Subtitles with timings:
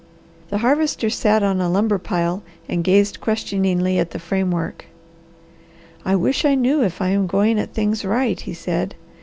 [0.49, 4.85] The Harvester sat on a lumber pile and gazed questioningly at the framework.
[6.03, 8.95] "I wish I knew if I am going at things right," he said.